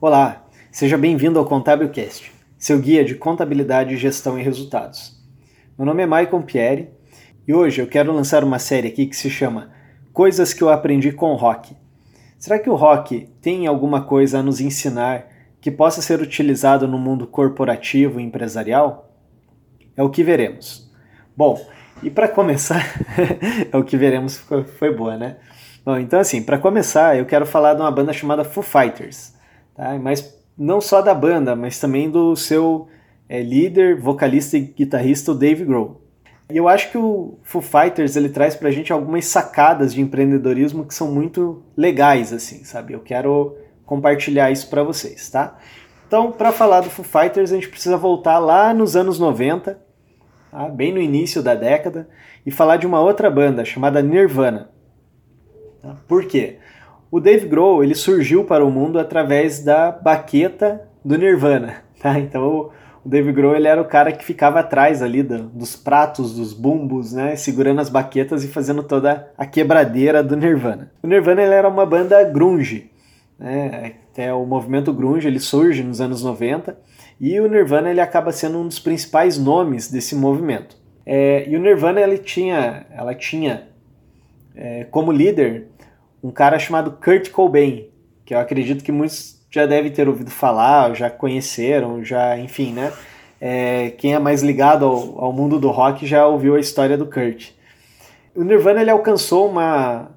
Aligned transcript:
Olá, 0.00 0.46
seja 0.70 0.96
bem-vindo 0.96 1.40
ao 1.40 1.44
Contábilcast, 1.44 2.32
seu 2.56 2.78
guia 2.78 3.04
de 3.04 3.16
contabilidade, 3.16 3.96
gestão 3.96 4.38
e 4.38 4.42
resultados. 4.44 5.20
Meu 5.76 5.84
nome 5.84 6.04
é 6.04 6.06
Maicon 6.06 6.40
Pieri 6.40 6.88
e 7.48 7.52
hoje 7.52 7.82
eu 7.82 7.86
quero 7.88 8.12
lançar 8.12 8.44
uma 8.44 8.60
série 8.60 8.86
aqui 8.86 9.06
que 9.06 9.16
se 9.16 9.28
chama 9.28 9.72
Coisas 10.12 10.54
que 10.54 10.62
eu 10.62 10.68
aprendi 10.68 11.10
com 11.10 11.32
o 11.32 11.34
rock. 11.34 11.76
Será 12.38 12.60
que 12.60 12.70
o 12.70 12.76
rock 12.76 13.28
tem 13.42 13.66
alguma 13.66 14.02
coisa 14.02 14.38
a 14.38 14.42
nos 14.42 14.60
ensinar 14.60 15.26
que 15.60 15.68
possa 15.68 16.00
ser 16.00 16.20
utilizado 16.20 16.86
no 16.86 16.96
mundo 16.96 17.26
corporativo 17.26 18.20
e 18.20 18.22
empresarial? 18.22 19.12
É 19.96 20.02
o 20.04 20.10
que 20.10 20.22
veremos. 20.22 20.88
Bom, 21.36 21.60
e 22.04 22.08
para 22.08 22.28
começar, 22.28 22.86
é 23.72 23.76
o 23.76 23.82
que 23.82 23.96
veremos 23.96 24.36
foi 24.78 24.94
boa, 24.94 25.16
né? 25.16 25.38
Bom, 25.84 25.98
então 25.98 26.20
assim, 26.20 26.40
para 26.40 26.56
começar, 26.56 27.18
eu 27.18 27.26
quero 27.26 27.44
falar 27.44 27.74
de 27.74 27.80
uma 27.80 27.90
banda 27.90 28.12
chamada 28.12 28.44
Foo 28.44 28.62
Fighters, 28.62 29.36
tá? 29.78 29.96
Mas 29.98 30.36
não 30.58 30.80
só 30.80 31.00
da 31.00 31.14
banda, 31.14 31.54
mas 31.54 31.78
também 31.78 32.10
do 32.10 32.34
seu 32.34 32.88
é, 33.28 33.40
líder, 33.40 34.00
vocalista 34.00 34.58
e 34.58 34.60
guitarrista, 34.60 35.30
o 35.30 35.34
Dave 35.34 35.64
Grohl. 35.64 36.02
E 36.50 36.56
eu 36.56 36.66
acho 36.66 36.90
que 36.90 36.98
o 36.98 37.38
Foo 37.42 37.62
Fighters 37.62 38.16
ele 38.16 38.30
traz 38.30 38.56
pra 38.56 38.70
gente 38.70 38.92
algumas 38.92 39.26
sacadas 39.26 39.94
de 39.94 40.00
empreendedorismo 40.00 40.84
que 40.84 40.94
são 40.94 41.12
muito 41.12 41.62
legais, 41.76 42.32
assim, 42.32 42.64
sabe? 42.64 42.94
Eu 42.94 43.00
quero 43.00 43.56
compartilhar 43.84 44.50
isso 44.50 44.68
para 44.68 44.82
vocês, 44.82 45.30
tá? 45.30 45.58
Então, 46.06 46.32
para 46.32 46.50
falar 46.50 46.80
do 46.80 46.90
Foo 46.90 47.04
Fighters, 47.04 47.52
a 47.52 47.54
gente 47.54 47.68
precisa 47.68 47.98
voltar 47.98 48.38
lá 48.38 48.72
nos 48.72 48.96
anos 48.96 49.18
90, 49.18 49.78
tá? 50.50 50.68
bem 50.68 50.92
no 50.92 51.00
início 51.00 51.42
da 51.42 51.54
década, 51.54 52.08
e 52.46 52.50
falar 52.50 52.78
de 52.78 52.86
uma 52.86 53.00
outra 53.00 53.30
banda 53.30 53.62
chamada 53.62 54.00
Nirvana. 54.00 54.70
Tá? 55.82 55.96
Por 56.08 56.24
quê? 56.24 56.58
O 57.10 57.20
Dave 57.20 57.46
Grohl 57.46 57.82
ele 57.82 57.94
surgiu 57.94 58.44
para 58.44 58.64
o 58.64 58.70
mundo 58.70 58.98
através 58.98 59.64
da 59.64 59.90
baqueta 59.90 60.88
do 61.04 61.16
Nirvana. 61.16 61.86
Tá? 62.00 62.16
Então 62.16 62.70
o 63.04 63.08
Dave 63.08 63.32
Grohl 63.32 63.56
ele 63.56 63.66
era 63.66 63.82
o 63.82 63.84
cara 63.84 64.12
que 64.12 64.24
ficava 64.24 64.60
atrás 64.60 65.02
ali 65.02 65.20
do, 65.20 65.48
dos 65.48 65.74
pratos, 65.74 66.32
dos 66.36 66.52
bumbos, 66.52 67.12
né? 67.12 67.34
segurando 67.34 67.80
as 67.80 67.88
baquetas 67.88 68.44
e 68.44 68.48
fazendo 68.48 68.84
toda 68.84 69.32
a 69.36 69.44
quebradeira 69.44 70.22
do 70.22 70.36
Nirvana. 70.36 70.92
O 71.02 71.08
Nirvana 71.08 71.42
ele 71.42 71.54
era 71.54 71.68
uma 71.68 71.84
banda 71.84 72.22
grunge. 72.22 72.92
Né? 73.36 73.94
Até 74.12 74.32
o 74.32 74.46
movimento 74.46 74.92
grunge 74.92 75.26
ele 75.26 75.40
surge 75.40 75.82
nos 75.82 76.00
anos 76.00 76.22
90 76.22 76.78
e 77.20 77.40
o 77.40 77.48
Nirvana 77.48 77.90
ele 77.90 78.00
acaba 78.00 78.30
sendo 78.30 78.58
um 78.58 78.68
dos 78.68 78.78
principais 78.78 79.36
nomes 79.36 79.90
desse 79.90 80.14
movimento. 80.14 80.76
É, 81.04 81.48
e 81.48 81.56
o 81.56 81.60
Nirvana 81.60 82.00
ele 82.00 82.18
tinha, 82.18 82.86
ela 82.94 83.12
tinha 83.12 83.66
é, 84.54 84.84
como 84.84 85.10
líder 85.10 85.66
um 86.22 86.30
cara 86.30 86.58
chamado 86.58 86.92
Kurt 86.92 87.30
Cobain, 87.30 87.88
que 88.24 88.34
eu 88.34 88.38
acredito 88.38 88.84
que 88.84 88.92
muitos 88.92 89.38
já 89.50 89.66
devem 89.66 89.90
ter 89.90 90.08
ouvido 90.08 90.30
falar, 90.30 90.94
já 90.94 91.08
conheceram, 91.08 92.04
já, 92.04 92.38
enfim, 92.38 92.72
né? 92.72 92.92
É, 93.40 93.90
quem 93.90 94.14
é 94.14 94.18
mais 94.18 94.42
ligado 94.42 94.84
ao, 94.84 95.24
ao, 95.24 95.32
mundo 95.32 95.60
do 95.60 95.70
rock 95.70 96.06
já 96.06 96.26
ouviu 96.26 96.56
a 96.56 96.60
história 96.60 96.98
do 96.98 97.06
Kurt. 97.06 97.50
O 98.34 98.42
Nirvana 98.42 98.80
ele 98.80 98.90
alcançou 98.90 99.48
uma, 99.48 100.10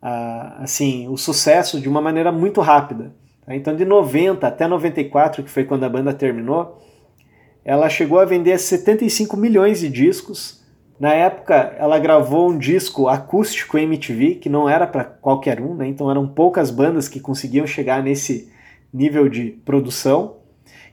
a, 0.00 0.62
assim, 0.62 1.08
o 1.08 1.16
sucesso 1.16 1.80
de 1.80 1.88
uma 1.88 2.00
maneira 2.00 2.30
muito 2.30 2.60
rápida. 2.60 3.12
Tá? 3.44 3.54
Então, 3.54 3.74
de 3.74 3.84
90 3.84 4.46
até 4.46 4.68
94, 4.68 5.42
que 5.42 5.50
foi 5.50 5.64
quando 5.64 5.84
a 5.84 5.88
banda 5.88 6.14
terminou, 6.14 6.80
ela 7.64 7.88
chegou 7.88 8.20
a 8.20 8.24
vender 8.24 8.56
75 8.58 9.36
milhões 9.36 9.80
de 9.80 9.88
discos 9.88 10.61
na 11.02 11.12
época, 11.14 11.74
ela 11.80 11.98
gravou 11.98 12.48
um 12.48 12.56
disco 12.56 13.08
acústico 13.08 13.76
MTV, 13.76 14.36
que 14.36 14.48
não 14.48 14.68
era 14.68 14.86
para 14.86 15.02
qualquer 15.02 15.60
um, 15.60 15.74
né? 15.74 15.88
então 15.88 16.08
eram 16.08 16.28
poucas 16.28 16.70
bandas 16.70 17.08
que 17.08 17.18
conseguiam 17.18 17.66
chegar 17.66 18.00
nesse 18.00 18.48
nível 18.94 19.28
de 19.28 19.50
produção. 19.64 20.36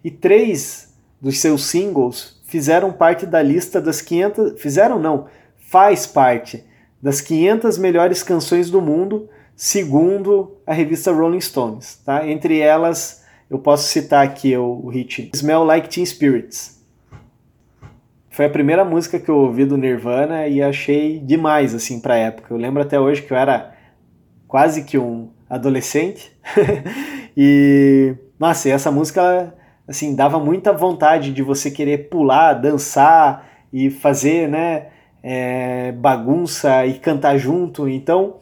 E 0.03 0.09
três 0.09 0.97
dos 1.21 1.39
seus 1.39 1.65
singles 1.65 2.41
fizeram 2.47 2.91
parte 2.91 3.27
da 3.27 3.39
lista 3.43 3.79
das 3.79 4.01
500. 4.01 4.59
Fizeram, 4.59 4.97
não, 4.97 5.27
faz 5.59 6.07
parte 6.07 6.65
das 6.99 7.21
500 7.21 7.77
melhores 7.77 8.23
canções 8.23 8.71
do 8.71 8.81
mundo, 8.81 9.29
segundo 9.55 10.57
a 10.65 10.73
revista 10.73 11.11
Rolling 11.11 11.39
Stones. 11.39 12.01
Tá? 12.03 12.27
Entre 12.27 12.57
elas, 12.57 13.23
eu 13.47 13.59
posso 13.59 13.87
citar 13.87 14.25
aqui 14.25 14.57
o, 14.57 14.81
o 14.85 14.89
hit 14.89 15.29
Smell 15.35 15.63
Like 15.63 15.87
Teen 15.87 16.03
Spirits 16.03 16.78
foi 18.39 18.45
a 18.45 18.49
primeira 18.49 18.85
música 18.85 19.19
que 19.19 19.27
eu 19.27 19.35
ouvi 19.35 19.65
do 19.65 19.75
Nirvana 19.75 20.47
e 20.47 20.61
achei 20.61 21.19
demais, 21.19 21.75
assim, 21.75 21.99
pra 21.99 22.15
época. 22.15 22.53
Eu 22.53 22.57
lembro 22.57 22.81
até 22.81 22.97
hoje 22.97 23.21
que 23.21 23.33
eu 23.33 23.37
era 23.37 23.75
quase 24.47 24.85
que 24.85 24.97
um 24.97 25.29
adolescente. 25.49 26.31
e, 27.35 28.15
nossa, 28.39 28.69
e 28.69 28.71
essa 28.71 28.89
música, 28.89 29.53
assim, 29.85 30.15
dava 30.15 30.39
muita 30.39 30.71
vontade 30.71 31.33
de 31.33 31.43
você 31.43 31.69
querer 31.69 32.07
pular, 32.07 32.53
dançar 32.53 33.45
e 33.73 33.89
fazer, 33.89 34.47
né, 34.47 34.85
é, 35.21 35.91
bagunça 35.91 36.85
e 36.85 36.93
cantar 36.93 37.37
junto. 37.37 37.89
Então, 37.89 38.37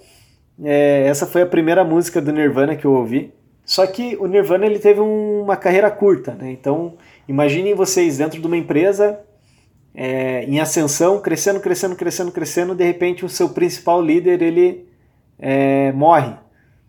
é, 0.64 1.08
essa 1.08 1.26
foi 1.26 1.42
a 1.42 1.48
primeira 1.48 1.84
música 1.84 2.22
do 2.22 2.32
Nirvana 2.32 2.76
que 2.76 2.86
eu 2.86 2.94
ouvi. 2.94 3.34
Só 3.66 3.88
que 3.88 4.16
o 4.18 4.28
Nirvana 4.28 4.68
ele 4.68 4.78
teve 4.78 5.02
um, 5.02 5.42
uma 5.42 5.58
carreira 5.58 5.90
curta, 5.90 6.36
né? 6.36 6.52
Então, 6.52 6.94
imaginem 7.28 7.74
vocês 7.74 8.20
dentro 8.20 8.40
de 8.40 8.46
uma 8.46 8.58
empresa 8.58 9.26
é, 10.00 10.44
em 10.44 10.60
ascensão, 10.60 11.20
crescendo, 11.20 11.60
crescendo, 11.60 11.96
crescendo, 11.96 12.32
crescendo, 12.32 12.76
de 12.76 12.84
repente 12.84 13.26
o 13.26 13.30
seu 13.30 13.50
principal 13.50 14.00
líder 14.00 14.44
ele 14.44 14.88
é, 15.40 15.92
morre. 15.92 16.36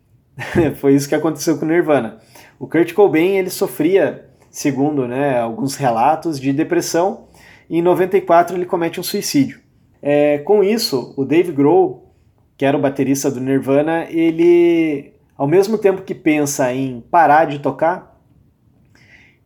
Foi 0.77 0.93
isso 0.93 1.09
que 1.09 1.15
aconteceu 1.15 1.57
com 1.57 1.65
o 1.65 1.67
Nirvana. 1.67 2.19
O 2.59 2.67
Kurt 2.67 2.93
Cobain 2.93 3.35
ele 3.35 3.49
sofria, 3.49 4.29
segundo 4.51 5.07
né, 5.07 5.39
alguns 5.39 5.75
relatos, 5.75 6.39
de 6.39 6.53
depressão 6.53 7.25
e 7.67 7.79
em 7.79 7.81
94 7.81 8.55
ele 8.55 8.65
comete 8.67 8.99
um 8.99 9.03
suicídio. 9.03 9.59
É, 10.03 10.37
com 10.37 10.63
isso, 10.63 11.11
o 11.17 11.25
Dave 11.25 11.51
Grohl, 11.51 12.13
que 12.55 12.63
era 12.63 12.77
o 12.77 12.81
baterista 12.81 13.31
do 13.31 13.39
Nirvana, 13.39 14.05
ele, 14.11 15.13
ao 15.35 15.47
mesmo 15.47 15.79
tempo 15.79 16.03
que 16.03 16.13
pensa 16.13 16.71
em 16.71 17.01
parar 17.09 17.45
de 17.45 17.57
tocar, 17.57 18.21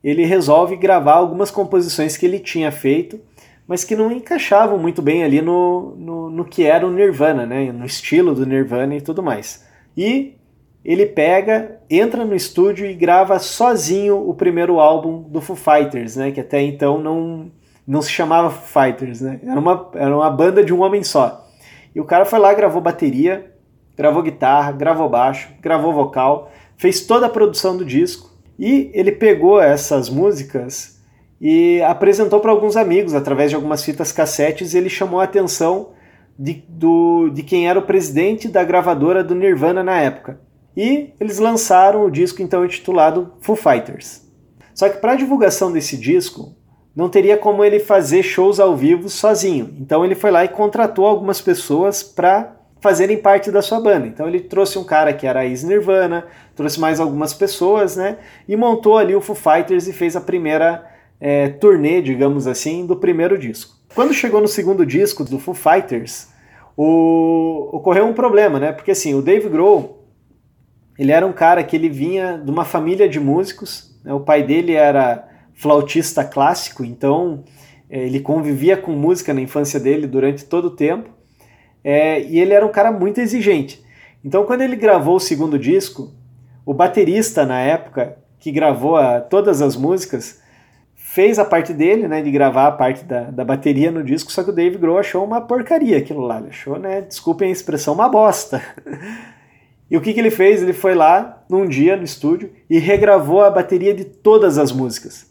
ele 0.03 0.25
resolve 0.25 0.75
gravar 0.75 1.13
algumas 1.13 1.49
composições 1.49 2.17
que 2.17 2.25
ele 2.25 2.39
tinha 2.39 2.69
feito 2.69 3.21
mas 3.67 3.83
que 3.83 3.95
não 3.95 4.11
encaixavam 4.11 4.77
muito 4.77 5.01
bem 5.01 5.23
ali 5.23 5.41
no, 5.41 5.95
no, 5.95 6.29
no, 6.29 6.45
que 6.45 6.63
era 6.63 6.85
o 6.85 6.91
Nirvana, 6.91 7.45
né? 7.45 7.71
no 7.71 7.85
estilo 7.85 8.35
do 8.35 8.45
Nirvana 8.45 8.95
e 8.95 9.01
tudo 9.01 9.23
mais. 9.23 9.65
E 9.95 10.35
ele 10.83 11.05
pega, 11.05 11.79
entra 11.89 12.25
no 12.25 12.35
estúdio 12.35 12.85
e 12.85 12.93
grava 12.93 13.39
sozinho 13.39 14.29
o 14.29 14.33
primeiro 14.33 14.79
álbum 14.79 15.21
do 15.21 15.39
Foo 15.39 15.55
Fighters, 15.55 16.17
né? 16.17 16.31
que 16.31 16.41
até 16.41 16.61
então 16.61 16.99
não, 16.99 17.51
não 17.87 18.01
se 18.01 18.11
chamava 18.11 18.49
Foo 18.49 18.83
Fighters, 18.83 19.21
né? 19.21 19.39
era, 19.45 19.59
uma, 19.59 19.89
era 19.95 20.15
uma 20.15 20.29
banda 20.29 20.63
de 20.63 20.73
um 20.73 20.81
homem 20.81 21.03
só. 21.03 21.47
E 21.95 22.01
o 22.01 22.05
cara 22.05 22.25
foi 22.25 22.39
lá, 22.39 22.53
gravou 22.53 22.81
bateria, 22.81 23.53
gravou 23.95 24.23
guitarra, 24.23 24.71
gravou 24.73 25.07
baixo, 25.07 25.49
gravou 25.61 25.93
vocal, 25.93 26.51
fez 26.75 27.01
toda 27.01 27.27
a 27.27 27.29
produção 27.29 27.77
do 27.77 27.85
disco 27.85 28.31
e 28.59 28.91
ele 28.93 29.11
pegou 29.11 29.61
essas 29.61 30.09
músicas 30.09 30.99
e 31.45 31.81
apresentou 31.81 32.39
para 32.39 32.51
alguns 32.51 32.77
amigos 32.77 33.13
através 33.13 33.49
de 33.49 33.55
algumas 33.57 33.83
fitas 33.83 34.13
cassetes. 34.13 34.73
ele 34.73 34.89
chamou 34.89 35.19
a 35.19 35.25
atenção 35.25 35.89
de, 36.39 36.63
do, 36.69 37.27
de 37.27 37.43
quem 37.43 37.67
era 37.67 37.77
o 37.77 37.81
presidente 37.81 38.47
da 38.47 38.63
gravadora 38.63 39.21
do 39.21 39.35
Nirvana 39.35 39.83
na 39.83 39.99
época. 39.99 40.39
E 40.75 41.13
eles 41.19 41.39
lançaram 41.39 42.05
o 42.05 42.09
disco 42.09 42.41
então 42.41 42.63
intitulado 42.63 43.33
Foo 43.41 43.57
Fighters. 43.57 44.23
Só 44.73 44.87
que 44.87 44.99
para 44.99 45.11
a 45.11 45.15
divulgação 45.17 45.69
desse 45.69 45.97
disco, 45.97 46.55
não 46.95 47.09
teria 47.09 47.35
como 47.35 47.61
ele 47.61 47.81
fazer 47.81 48.23
shows 48.23 48.57
ao 48.57 48.73
vivo 48.77 49.09
sozinho. 49.09 49.75
Então 49.81 50.05
ele 50.05 50.15
foi 50.15 50.31
lá 50.31 50.45
e 50.45 50.47
contratou 50.47 51.05
algumas 51.05 51.41
pessoas 51.41 52.01
para 52.01 52.55
fazerem 52.79 53.17
parte 53.17 53.51
da 53.51 53.61
sua 53.61 53.81
banda. 53.81 54.07
Então 54.07 54.29
ele 54.29 54.39
trouxe 54.39 54.79
um 54.79 54.83
cara 54.85 55.11
que 55.11 55.27
era 55.27 55.45
ex-Nirvana, 55.45 56.25
trouxe 56.55 56.79
mais 56.79 57.01
algumas 57.01 57.33
pessoas, 57.33 57.97
né? 57.97 58.19
E 58.47 58.55
montou 58.55 58.97
ali 58.97 59.13
o 59.13 59.19
Foo 59.19 59.35
Fighters 59.35 59.89
e 59.89 59.93
fez 59.93 60.15
a 60.15 60.21
primeira 60.21 60.92
é, 61.25 61.47
turnê, 61.47 62.01
digamos 62.01 62.47
assim, 62.47 62.85
do 62.85 62.97
primeiro 62.97 63.37
disco. 63.37 63.77
Quando 63.95 64.13
chegou 64.13 64.41
no 64.41 64.47
segundo 64.47 64.85
disco 64.85 65.23
do 65.23 65.39
Foo 65.39 65.53
Fighters, 65.53 66.27
o... 66.75 67.69
ocorreu 67.71 68.05
um 68.05 68.13
problema, 68.13 68.59
né? 68.59 68.73
Porque 68.73 68.91
assim, 68.91 69.13
o 69.13 69.21
Dave 69.21 69.47
Grohl, 69.47 70.03
ele 70.99 71.13
era 71.13 71.25
um 71.25 71.31
cara 71.31 71.63
que 71.63 71.77
ele 71.77 71.87
vinha 71.87 72.37
de 72.43 72.51
uma 72.51 72.65
família 72.65 73.07
de 73.07 73.21
músicos, 73.21 73.97
né? 74.03 74.13
o 74.13 74.19
pai 74.19 74.43
dele 74.43 74.73
era 74.73 75.25
flautista 75.53 76.25
clássico, 76.25 76.83
então 76.83 77.45
é, 77.89 78.03
ele 78.03 78.19
convivia 78.19 78.75
com 78.75 78.91
música 78.91 79.33
na 79.33 79.39
infância 79.39 79.79
dele 79.79 80.05
durante 80.05 80.43
todo 80.43 80.65
o 80.65 80.75
tempo, 80.75 81.09
é, 81.81 82.21
e 82.21 82.37
ele 82.37 82.51
era 82.51 82.65
um 82.65 82.71
cara 82.71 82.91
muito 82.91 83.21
exigente. 83.21 83.81
Então, 84.25 84.43
quando 84.43 84.59
ele 84.61 84.75
gravou 84.75 85.15
o 85.15 85.21
segundo 85.21 85.57
disco, 85.57 86.11
o 86.65 86.73
baterista 86.73 87.45
na 87.45 87.61
época, 87.61 88.17
que 88.39 88.51
gravou 88.51 88.97
a, 88.97 89.21
todas 89.21 89.61
as 89.61 89.77
músicas, 89.77 90.42
fez 91.13 91.37
a 91.37 91.45
parte 91.45 91.73
dele, 91.73 92.07
né, 92.07 92.23
de 92.23 92.31
gravar 92.31 92.65
a 92.65 92.71
parte 92.71 93.05
da, 93.05 93.25
da 93.25 93.45
bateria 93.45 93.91
no 93.91 94.03
disco, 94.03 94.31
só 94.31 94.43
que 94.43 94.49
o 94.49 94.53
Dave 94.53 94.79
Grohl 94.79 94.97
achou 94.97 95.23
uma 95.23 95.39
porcaria 95.39 95.99
aquilo 95.99 96.21
lá, 96.21 96.39
ele 96.39 96.49
achou, 96.49 96.79
né, 96.79 97.01
desculpem 97.01 97.49
a 97.49 97.51
expressão, 97.51 97.93
uma 97.93 98.09
bosta. 98.09 98.59
E 99.91 99.97
o 99.97 100.01
que, 100.01 100.11
que 100.11 100.19
ele 100.19 100.31
fez? 100.31 100.63
Ele 100.63 100.73
foi 100.73 100.95
lá 100.95 101.43
num 101.47 101.67
dia 101.67 101.95
no 101.95 102.03
estúdio 102.03 102.49
e 102.67 102.79
regravou 102.79 103.43
a 103.43 103.51
bateria 103.51 103.93
de 103.93 104.03
todas 104.03 104.57
as 104.57 104.71
músicas. 104.71 105.27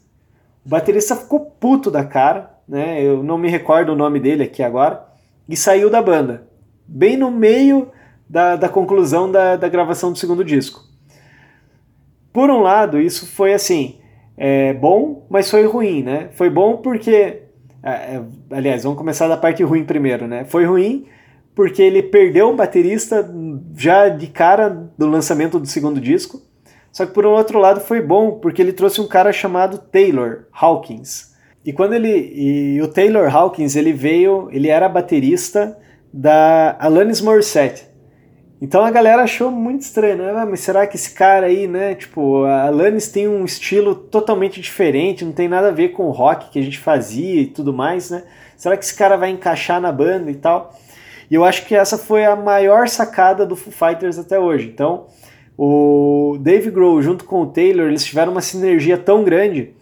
O 0.65 0.69
baterista 0.69 1.17
ficou 1.17 1.41
puto 1.41 1.91
da 1.91 2.05
cara, 2.05 2.55
né? 2.69 3.03
Eu 3.03 3.25
não 3.25 3.37
me 3.37 3.49
recordo 3.49 3.91
o 3.91 3.97
nome 3.97 4.21
dele 4.21 4.45
aqui 4.45 4.63
agora, 4.63 5.05
e 5.49 5.57
saiu 5.57 5.91
da 5.91 6.01
banda, 6.01 6.47
bem 6.87 7.17
no 7.17 7.29
meio 7.29 7.91
da, 8.29 8.55
da 8.55 8.69
conclusão 8.69 9.29
da, 9.33 9.57
da 9.57 9.69
gravação 9.69 10.13
do 10.13 10.19
segundo 10.19 10.45
disco. 10.45 10.85
Por 12.33 12.49
um 12.49 12.61
lado, 12.61 13.01
isso 13.01 13.27
foi 13.27 13.55
assim, 13.55 13.99
é, 14.37 14.73
bom, 14.73 15.27
mas 15.29 15.51
foi 15.51 15.65
ruim, 15.67 16.03
né? 16.03 16.29
Foi 16.33 16.51
bom 16.51 16.79
porque. 16.79 17.43
É, 17.83 17.91
é, 17.91 18.23
aliás, 18.51 18.85
vamos 18.85 18.99
começar 18.99 19.29
da 19.29 19.37
parte 19.37 19.63
ruim 19.63 19.85
primeiro, 19.85 20.27
né? 20.27 20.45
Foi 20.45 20.65
ruim 20.65 21.07
porque 21.55 21.83
ele 21.83 22.03
perdeu 22.03 22.49
o 22.49 22.57
baterista 22.57 23.29
já 23.77 24.09
de 24.09 24.27
cara 24.27 24.69
do 24.97 25.07
lançamento 25.07 25.59
do 25.59 25.67
segundo 25.67 26.01
disco. 26.01 26.41
Só 26.91 27.07
que 27.07 27.13
por 27.13 27.27
um 27.27 27.31
outro 27.31 27.59
lado 27.59 27.81
foi 27.81 28.01
bom, 28.01 28.33
porque 28.33 28.61
ele 28.61 28.73
trouxe 28.73 29.01
um 29.01 29.09
cara 29.09 29.33
chamado 29.33 29.79
Taylor 29.79 30.45
Hawkins. 30.53 31.33
E 31.65 31.73
quando 31.73 31.95
ele 31.95 32.33
e 32.35 32.83
o 32.83 32.89
Taylor 32.89 33.35
Hawkins, 33.35 33.77
ele 33.77 33.93
veio, 33.93 34.49
ele 34.51 34.69
era 34.69 34.89
baterista 34.89 35.79
da 36.13 36.77
Alanis 36.79 37.21
Morissette. 37.21 37.87
Então 38.63 38.85
a 38.85 38.93
galera 38.93 39.25
achou 39.25 39.51
muito 39.51 39.81
estranho, 39.81 40.19
né? 40.19 40.33
Ah, 40.37 40.47
mas 40.47 40.61
será 40.61 40.87
que 40.87 40.95
esse 40.95 41.11
cara 41.11 41.47
aí, 41.47 41.67
né? 41.67 41.97
Tipo, 41.97 42.45
a 42.45 42.69
Alanis 42.69 43.09
tem 43.09 43.27
um 43.27 43.45
estilo 43.45 43.93
totalmente 43.93 44.61
diferente, 44.61 45.25
não 45.25 45.33
tem 45.33 45.49
nada 45.49 45.67
a 45.67 45.73
ver 45.73 45.89
com 45.89 46.05
o 46.05 46.13
rock 46.13 46.49
que 46.49 46.61
a 46.61 46.63
gente 46.63 46.79
fazia 46.79 47.41
e 47.41 47.47
tudo 47.47 47.73
mais, 47.73 48.11
né? 48.11 48.23
Será 48.57 48.77
que 48.77 48.85
esse 48.85 48.95
cara 48.95 49.17
vai 49.17 49.31
encaixar 49.31 49.81
na 49.81 49.91
banda 49.91 50.31
e 50.31 50.37
tal? 50.37 50.79
E 51.29 51.35
eu 51.35 51.45
acho 51.45 51.67
que 51.67 51.75
essa 51.75 51.99
foi 51.99 52.25
a 52.25 52.37
maior 52.37 52.87
sacada 52.87 53.45
do 53.45 53.57
Foo 53.57 53.73
Fighters 53.73 54.17
até 54.17 54.39
hoje. 54.39 54.69
Então, 54.73 55.09
o 55.59 56.39
Dave 56.39 56.71
Grohl 56.71 57.03
junto 57.03 57.25
com 57.25 57.43
o 57.43 57.47
Taylor, 57.47 57.89
eles 57.89 58.05
tiveram 58.05 58.31
uma 58.31 58.41
sinergia 58.41 58.97
tão 58.97 59.25
grande 59.25 59.75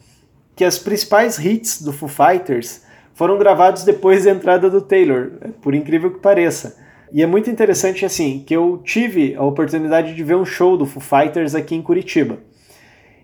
que 0.56 0.64
as 0.64 0.78
principais 0.78 1.38
hits 1.38 1.82
do 1.82 1.92
Foo 1.92 2.08
Fighters 2.08 2.82
foram 3.12 3.36
gravados 3.36 3.84
depois 3.84 4.24
da 4.24 4.30
entrada 4.30 4.70
do 4.70 4.80
Taylor, 4.80 5.32
por 5.60 5.74
incrível 5.74 6.10
que 6.10 6.20
pareça. 6.20 6.79
E 7.12 7.22
é 7.22 7.26
muito 7.26 7.50
interessante 7.50 8.04
assim, 8.04 8.44
que 8.46 8.54
eu 8.54 8.80
tive 8.84 9.34
a 9.34 9.42
oportunidade 9.42 10.14
de 10.14 10.24
ver 10.24 10.36
um 10.36 10.44
show 10.44 10.76
do 10.76 10.86
Foo 10.86 11.02
Fighters 11.02 11.54
aqui 11.54 11.74
em 11.74 11.82
Curitiba. 11.82 12.38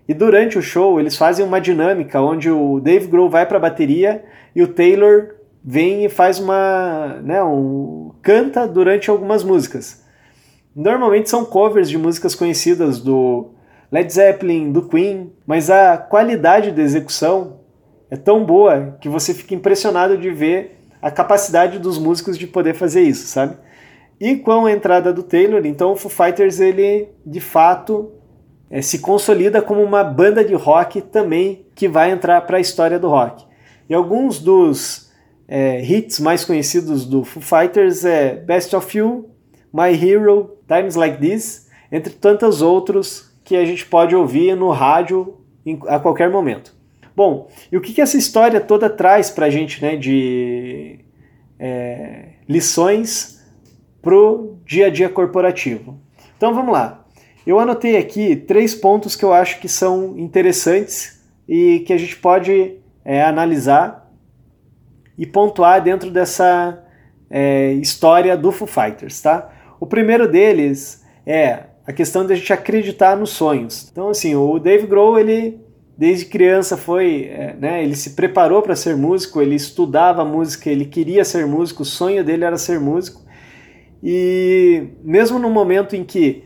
E 0.07 0.13
durante 0.13 0.57
o 0.57 0.61
show, 0.61 0.99
eles 0.99 1.17
fazem 1.17 1.45
uma 1.45 1.59
dinâmica 1.59 2.21
onde 2.21 2.49
o 2.49 2.79
Dave 2.79 3.07
Grohl 3.07 3.29
vai 3.29 3.45
para 3.45 3.57
a 3.57 3.61
bateria 3.61 4.23
e 4.55 4.61
o 4.61 4.67
Taylor 4.67 5.35
vem 5.63 6.05
e 6.05 6.09
faz 6.09 6.39
uma, 6.39 7.19
né, 7.23 7.43
um, 7.43 8.11
canta 8.21 8.65
durante 8.67 9.09
algumas 9.09 9.43
músicas. 9.43 10.03
Normalmente 10.75 11.29
são 11.29 11.43
covers 11.43 11.89
de 11.89 11.97
músicas 11.97 12.35
conhecidas 12.35 12.99
do 12.99 13.51
Led 13.91 14.11
Zeppelin, 14.11 14.71
do 14.71 14.87
Queen, 14.87 15.33
mas 15.45 15.69
a 15.69 15.97
qualidade 15.97 16.71
da 16.71 16.81
execução 16.81 17.61
é 18.09 18.15
tão 18.15 18.45
boa 18.45 18.97
que 19.01 19.09
você 19.09 19.33
fica 19.33 19.55
impressionado 19.55 20.17
de 20.17 20.29
ver 20.29 20.77
a 21.01 21.11
capacidade 21.11 21.79
dos 21.79 21.97
músicos 21.97 22.37
de 22.37 22.47
poder 22.47 22.73
fazer 22.73 23.01
isso, 23.01 23.27
sabe? 23.27 23.57
E 24.19 24.35
com 24.37 24.65
a 24.65 24.71
entrada 24.71 25.13
do 25.13 25.21
Taylor, 25.21 25.65
então 25.65 25.91
o 25.91 25.95
Foo 25.95 26.09
Fighters 26.09 26.59
ele 26.59 27.09
de 27.25 27.39
fato 27.39 28.11
é, 28.69 28.81
se 28.81 28.99
consolida 28.99 29.61
como 29.61 29.81
uma 29.81 30.03
banda 30.03 30.43
de 30.43 30.55
rock 30.55 31.01
também 31.01 31.65
que 31.75 31.87
vai 31.87 32.11
entrar 32.11 32.41
para 32.41 32.57
a 32.57 32.59
história 32.61 32.97
do 32.97 33.07
rock. 33.07 33.45
E 33.89 33.93
alguns 33.93 34.39
dos 34.39 35.11
é, 35.47 35.81
hits 35.81 36.19
mais 36.19 36.43
conhecidos 36.43 37.05
do 37.05 37.23
Foo 37.23 37.41
Fighters 37.41 38.03
é 38.03 38.35
Best 38.35 38.75
of 38.75 38.97
You, 38.97 39.29
My 39.71 39.93
Hero, 39.93 40.57
Times 40.67 40.95
Like 40.95 41.19
This, 41.19 41.67
entre 41.91 42.13
tantos 42.13 42.61
outros 42.61 43.31
que 43.43 43.55
a 43.55 43.65
gente 43.65 43.85
pode 43.85 44.15
ouvir 44.15 44.55
no 44.55 44.71
rádio 44.71 45.37
a 45.87 45.99
qualquer 45.99 46.29
momento. 46.29 46.75
Bom, 47.15 47.49
e 47.71 47.77
o 47.77 47.81
que, 47.81 47.93
que 47.93 48.01
essa 48.01 48.17
história 48.17 48.59
toda 48.59 48.89
traz 48.89 49.29
para 49.29 49.45
a 49.45 49.49
gente 49.49 49.81
né, 49.81 49.95
de 49.95 50.99
é, 51.59 52.29
lições 52.47 53.36
para 54.07 54.15
o 54.15 54.57
dia 54.65 54.85
a 54.85 54.89
dia 54.89 55.09
corporativo? 55.09 55.99
Então 56.37 56.55
vamos 56.55 56.71
lá. 56.71 57.05
Eu 57.45 57.59
anotei 57.59 57.97
aqui 57.97 58.37
três 58.37 58.73
pontos 58.73 59.17
que 59.17 59.25
eu 59.25 59.33
acho 59.33 59.59
que 59.59 59.67
são 59.67 60.17
interessantes 60.17 61.21
e 61.45 61.79
que 61.81 61.91
a 61.91 61.97
gente 61.97 62.15
pode 62.15 62.75
é, 63.03 63.21
analisar 63.21 64.09
e 65.17 65.25
pontuar 65.25 65.83
dentro 65.83 66.09
dessa 66.09 66.81
é, 67.29 67.73
história 67.73 68.37
do 68.37 68.49
Foo 68.49 68.65
Fighters, 68.65 69.21
tá? 69.21 69.49
O 69.77 69.85
primeiro 69.85 70.25
deles 70.25 71.03
é 71.25 71.63
a 71.85 71.91
questão 71.91 72.25
de 72.25 72.31
a 72.31 72.35
gente 72.37 72.53
acreditar 72.53 73.17
nos 73.17 73.31
sonhos. 73.31 73.89
Então, 73.91 74.07
assim, 74.07 74.35
o 74.35 74.57
Dave 74.57 74.87
Grohl, 74.87 75.19
ele 75.19 75.59
desde 75.97 76.23
criança 76.27 76.77
foi, 76.77 77.25
é, 77.25 77.57
né, 77.59 77.83
ele 77.83 77.97
se 77.97 78.11
preparou 78.11 78.61
para 78.61 78.73
ser 78.73 78.95
músico, 78.95 79.41
ele 79.41 79.55
estudava 79.55 80.23
música, 80.23 80.69
ele 80.69 80.85
queria 80.85 81.25
ser 81.25 81.45
músico, 81.45 81.81
o 81.81 81.85
sonho 81.85 82.23
dele 82.23 82.45
era 82.45 82.57
ser 82.57 82.79
músico. 82.79 83.26
E 84.03 84.89
mesmo 85.03 85.39
no 85.39 85.49
momento 85.49 85.95
em 85.95 86.03
que 86.03 86.43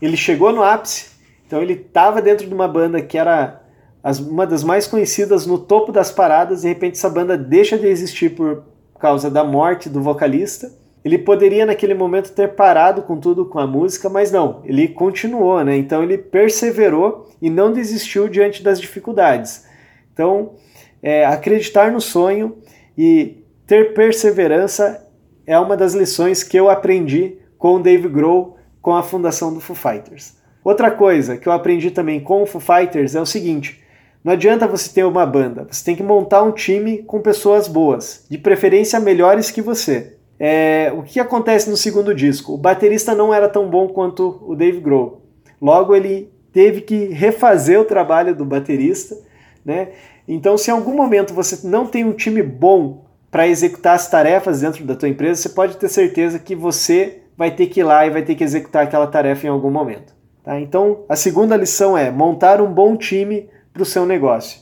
ele 0.00 0.16
chegou 0.16 0.52
no 0.52 0.62
ápice, 0.62 1.10
então 1.46 1.60
ele 1.60 1.74
estava 1.74 2.22
dentro 2.22 2.46
de 2.46 2.54
uma 2.54 2.68
banda 2.68 3.00
que 3.02 3.18
era 3.18 3.62
as, 4.02 4.18
uma 4.18 4.46
das 4.46 4.62
mais 4.62 4.86
conhecidas 4.86 5.46
no 5.46 5.58
topo 5.58 5.92
das 5.92 6.10
paradas, 6.10 6.62
de 6.62 6.68
repente 6.68 6.96
essa 6.96 7.10
banda 7.10 7.36
deixa 7.36 7.76
de 7.76 7.86
existir 7.86 8.34
por 8.34 8.64
causa 8.98 9.30
da 9.30 9.44
morte 9.44 9.88
do 9.88 10.02
vocalista. 10.02 10.72
Ele 11.04 11.16
poderia 11.16 11.64
naquele 11.64 11.94
momento 11.94 12.32
ter 12.32 12.54
parado 12.54 13.02
com 13.02 13.18
tudo 13.18 13.46
com 13.46 13.58
a 13.58 13.66
música, 13.66 14.08
mas 14.08 14.32
não, 14.32 14.62
ele 14.64 14.88
continuou, 14.88 15.64
né? 15.64 15.76
Então 15.76 16.02
ele 16.02 16.18
perseverou 16.18 17.28
e 17.40 17.48
não 17.48 17.72
desistiu 17.72 18.28
diante 18.28 18.62
das 18.62 18.80
dificuldades. 18.80 19.64
Então, 20.12 20.54
é, 21.02 21.24
acreditar 21.24 21.92
no 21.92 22.00
sonho 22.00 22.58
e 22.96 23.44
ter 23.66 23.94
perseverança 23.94 25.07
é 25.48 25.58
uma 25.58 25.78
das 25.78 25.94
lições 25.94 26.42
que 26.42 26.58
eu 26.58 26.68
aprendi 26.68 27.38
com 27.56 27.76
o 27.76 27.82
Dave 27.82 28.06
Grohl 28.06 28.58
com 28.82 28.94
a 28.94 29.02
fundação 29.02 29.52
do 29.52 29.60
Foo 29.60 29.74
Fighters. 29.74 30.36
Outra 30.62 30.90
coisa 30.90 31.38
que 31.38 31.48
eu 31.48 31.52
aprendi 31.52 31.90
também 31.90 32.20
com 32.20 32.42
o 32.42 32.46
Foo 32.46 32.60
Fighters 32.60 33.14
é 33.14 33.20
o 33.20 33.24
seguinte: 33.24 33.82
não 34.22 34.34
adianta 34.34 34.68
você 34.68 34.92
ter 34.92 35.04
uma 35.04 35.24
banda, 35.24 35.66
você 35.68 35.82
tem 35.82 35.96
que 35.96 36.02
montar 36.02 36.42
um 36.42 36.52
time 36.52 36.98
com 36.98 37.22
pessoas 37.22 37.66
boas, 37.66 38.26
de 38.28 38.36
preferência 38.36 39.00
melhores 39.00 39.50
que 39.50 39.62
você. 39.62 40.18
É, 40.38 40.92
o 40.94 41.02
que 41.02 41.18
acontece 41.18 41.70
no 41.70 41.78
segundo 41.78 42.14
disco? 42.14 42.52
O 42.52 42.58
baterista 42.58 43.14
não 43.14 43.32
era 43.32 43.48
tão 43.48 43.70
bom 43.70 43.88
quanto 43.88 44.40
o 44.46 44.54
Dave 44.54 44.80
Grohl. 44.80 45.22
Logo, 45.60 45.96
ele 45.96 46.30
teve 46.52 46.82
que 46.82 47.06
refazer 47.06 47.80
o 47.80 47.86
trabalho 47.86 48.36
do 48.36 48.44
baterista. 48.44 49.16
Né? 49.64 49.88
Então, 50.28 50.58
se 50.58 50.70
em 50.70 50.74
algum 50.74 50.94
momento 50.94 51.32
você 51.32 51.66
não 51.66 51.86
tem 51.86 52.04
um 52.04 52.12
time 52.12 52.42
bom 52.42 53.07
para 53.30 53.46
executar 53.46 53.94
as 53.94 54.08
tarefas 54.08 54.60
dentro 54.60 54.84
da 54.84 54.96
tua 54.96 55.08
empresa, 55.08 55.42
você 55.42 55.48
pode 55.50 55.76
ter 55.76 55.88
certeza 55.88 56.38
que 56.38 56.54
você 56.54 57.22
vai 57.36 57.50
ter 57.50 57.66
que 57.66 57.80
ir 57.80 57.84
lá 57.84 58.06
e 58.06 58.10
vai 58.10 58.22
ter 58.22 58.34
que 58.34 58.42
executar 58.42 58.84
aquela 58.84 59.06
tarefa 59.06 59.46
em 59.46 59.50
algum 59.50 59.70
momento. 59.70 60.14
Tá? 60.42 60.58
Então, 60.58 61.04
a 61.08 61.14
segunda 61.14 61.56
lição 61.56 61.96
é 61.96 62.10
montar 62.10 62.60
um 62.60 62.72
bom 62.72 62.96
time 62.96 63.48
para 63.72 63.82
o 63.82 63.86
seu 63.86 64.06
negócio. 64.06 64.60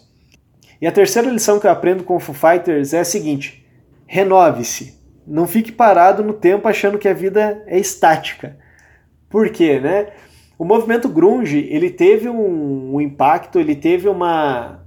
E 0.80 0.86
a 0.86 0.92
terceira 0.92 1.30
lição 1.30 1.58
que 1.58 1.66
eu 1.66 1.70
aprendo 1.70 2.04
com 2.04 2.16
o 2.16 2.20
Foo 2.20 2.34
Fighters 2.34 2.92
é 2.92 3.00
a 3.00 3.04
seguinte: 3.04 3.64
renove-se. 4.06 4.96
Não 5.26 5.46
fique 5.46 5.72
parado 5.72 6.22
no 6.22 6.34
tempo 6.34 6.68
achando 6.68 6.98
que 6.98 7.08
a 7.08 7.14
vida 7.14 7.62
é 7.66 7.78
estática. 7.78 8.56
Por 9.28 9.48
quê, 9.50 9.80
né? 9.80 10.08
O 10.58 10.64
movimento 10.64 11.08
grunge 11.08 11.66
ele 11.70 11.90
teve 11.90 12.28
um, 12.28 12.94
um 12.94 13.00
impacto, 13.00 13.58
ele 13.58 13.74
teve 13.74 14.08
uma 14.08 14.84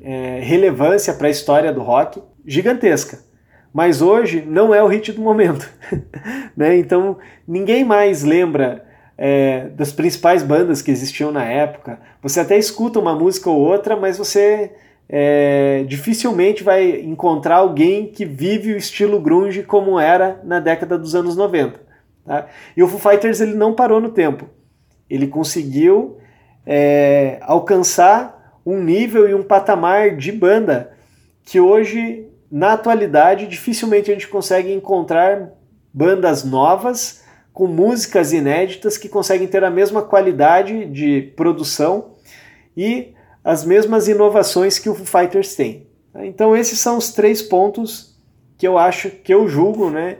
é, 0.00 0.40
relevância 0.40 1.14
para 1.14 1.28
a 1.28 1.30
história 1.30 1.72
do 1.72 1.82
rock 1.82 2.20
gigantesca. 2.46 3.18
Mas 3.72 4.00
hoje 4.00 4.44
não 4.46 4.74
é 4.74 4.82
o 4.82 4.86
hit 4.86 5.12
do 5.12 5.20
momento. 5.20 5.68
né? 6.56 6.76
Então 6.76 7.18
ninguém 7.46 7.84
mais 7.84 8.22
lembra 8.22 8.84
é, 9.16 9.68
das 9.68 9.92
principais 9.92 10.42
bandas 10.42 10.82
que 10.82 10.90
existiam 10.90 11.32
na 11.32 11.44
época. 11.44 11.98
Você 12.22 12.40
até 12.40 12.56
escuta 12.56 12.98
uma 12.98 13.14
música 13.14 13.50
ou 13.50 13.58
outra, 13.58 13.96
mas 13.96 14.18
você 14.18 14.72
é, 15.08 15.84
dificilmente 15.86 16.62
vai 16.62 17.00
encontrar 17.00 17.56
alguém 17.56 18.06
que 18.06 18.24
vive 18.24 18.72
o 18.72 18.76
estilo 18.76 19.20
grunge 19.20 19.62
como 19.62 19.98
era 19.98 20.40
na 20.44 20.60
década 20.60 20.98
dos 20.98 21.14
anos 21.14 21.36
90. 21.36 21.80
Tá? 22.24 22.46
E 22.76 22.82
o 22.82 22.88
Foo 22.88 22.98
Fighters 22.98 23.40
ele 23.40 23.54
não 23.54 23.74
parou 23.74 24.00
no 24.00 24.10
tempo. 24.10 24.46
Ele 25.08 25.26
conseguiu 25.26 26.18
é, 26.66 27.38
alcançar 27.42 28.60
um 28.64 28.82
nível 28.82 29.28
e 29.28 29.34
um 29.34 29.42
patamar 29.42 30.16
de 30.16 30.32
banda 30.32 30.92
que 31.44 31.60
hoje, 31.60 32.26
na 32.54 32.74
atualidade, 32.74 33.48
dificilmente 33.48 34.12
a 34.12 34.14
gente 34.14 34.28
consegue 34.28 34.72
encontrar 34.72 35.50
bandas 35.92 36.44
novas 36.44 37.24
com 37.52 37.66
músicas 37.66 38.32
inéditas 38.32 38.96
que 38.96 39.08
conseguem 39.08 39.48
ter 39.48 39.64
a 39.64 39.70
mesma 39.70 40.02
qualidade 40.02 40.84
de 40.84 41.32
produção 41.34 42.12
e 42.76 43.12
as 43.42 43.64
mesmas 43.64 44.06
inovações 44.06 44.78
que 44.78 44.88
o 44.88 44.94
Foo 44.94 45.04
Fighters 45.04 45.56
tem. 45.56 45.88
Então 46.14 46.56
esses 46.56 46.78
são 46.78 46.96
os 46.96 47.10
três 47.12 47.42
pontos 47.42 48.16
que 48.56 48.68
eu 48.68 48.78
acho, 48.78 49.10
que 49.10 49.34
eu 49.34 49.48
julgo, 49.48 49.90
né, 49.90 50.18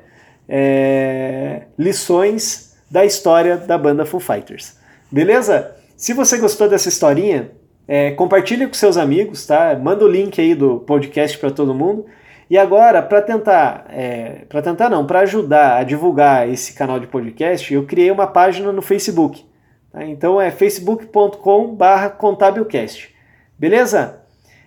é, 0.48 1.66
lições 1.78 2.76
da 2.90 3.04
história 3.04 3.58
da 3.58 3.78
banda 3.78 4.04
Foo 4.04 4.18
Fighters. 4.18 4.76
Beleza? 5.08 5.76
Se 5.96 6.12
você 6.12 6.36
gostou 6.38 6.68
dessa 6.68 6.88
historinha, 6.88 7.52
é, 7.86 8.10
compartilhe 8.10 8.66
com 8.66 8.74
seus 8.74 8.96
amigos, 8.96 9.46
tá? 9.46 9.78
Manda 9.80 10.04
o 10.04 10.08
link 10.08 10.40
aí 10.40 10.52
do 10.52 10.80
podcast 10.80 11.38
para 11.38 11.52
todo 11.52 11.72
mundo. 11.72 12.06
E 12.48 12.56
agora, 12.58 13.02
para 13.02 13.20
tentar, 13.22 13.86
é, 13.88 14.44
para 14.48 14.60
tentar 14.60 14.90
não, 14.90 15.06
para 15.06 15.20
ajudar 15.20 15.78
a 15.78 15.84
divulgar 15.84 16.46
esse 16.48 16.74
canal 16.74 16.98
de 17.00 17.06
podcast, 17.06 17.72
eu 17.72 17.86
criei 17.86 18.10
uma 18.10 18.26
página 18.26 18.70
no 18.72 18.82
Facebook. 18.82 19.46
Tá? 19.90 20.04
Então 20.04 20.38
é 20.40 20.50
facebook.com/contabilcast. 20.50 23.14
Beleza? 23.58 24.20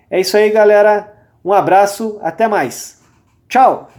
É 0.10 0.20
isso 0.20 0.36
aí, 0.38 0.50
galera. 0.50 1.14
Um 1.44 1.54
abraço, 1.54 2.18
até 2.22 2.48
mais. 2.48 3.04
Tchau. 3.48 3.90